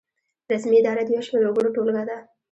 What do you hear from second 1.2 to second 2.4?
شمیر وګړو ټولګه ده.